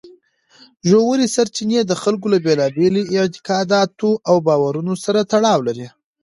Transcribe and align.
ژورې 0.89 1.25
سرچینې 1.35 1.81
د 1.85 1.93
خلکو 2.01 2.27
له 2.33 2.37
بېلابېلو 2.45 3.01
اعتقاداتو 3.17 4.09
او 4.29 4.35
باورونو 4.47 4.93
سره 5.05 5.19
تړاو 5.31 5.59
لري. 5.67 5.87